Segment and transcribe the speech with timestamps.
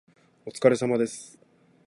[0.47, 1.37] お疲れ様です。